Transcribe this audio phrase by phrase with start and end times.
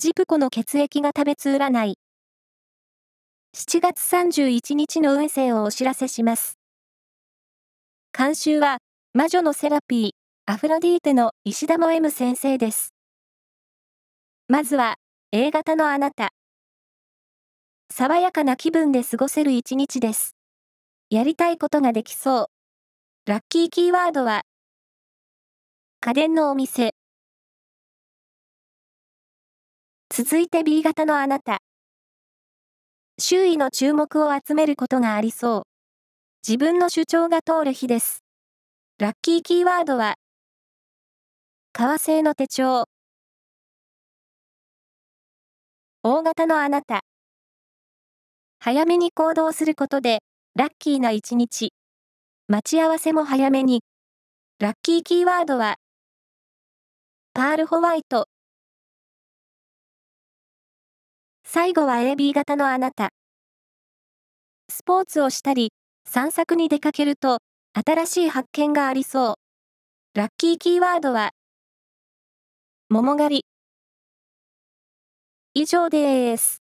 [0.00, 1.98] ジプコの血液が食べつ占い。
[3.54, 6.58] 7月31日の運勢をお知らせします。
[8.16, 8.78] 監修は、
[9.12, 10.10] 魔女のセラピー、
[10.46, 12.94] アフロディーテの石田も M 先生です。
[14.48, 14.94] まずは、
[15.32, 16.30] A 型のあなた。
[17.92, 20.34] 爽やかな気分で過ごせる一日です。
[21.10, 22.46] やりたいことができそう。
[23.26, 24.44] ラッキーキーワードは、
[26.00, 26.94] 家電のお店。
[30.12, 31.60] 続いて B 型のあなた。
[33.20, 35.62] 周囲の注目を集めることがありそう。
[36.46, 38.24] 自分の主張が通る日です。
[38.98, 40.16] ラッキーキーワードは、
[41.72, 42.86] 革製の手帳。
[46.02, 47.02] 大型のあなた。
[48.58, 50.24] 早めに行動することで、
[50.56, 51.72] ラッキーな一日。
[52.48, 53.84] 待ち合わせも早めに。
[54.58, 55.76] ラッキーキーワードは、
[57.32, 58.26] パールホワイト。
[61.52, 63.08] 最後は AB 型のあなた。
[64.68, 65.72] スポーツをしたり、
[66.08, 67.38] 散策に出かけると、
[67.74, 69.34] 新しい発見がありそう。
[70.14, 71.32] ラッキーキーワードは、
[72.88, 73.44] 桃狩り。
[75.54, 76.62] 以上です。